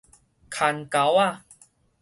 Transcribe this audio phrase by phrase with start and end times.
[0.49, 1.43] 牽勾仔